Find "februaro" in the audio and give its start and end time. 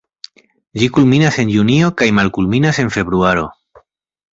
2.99-3.51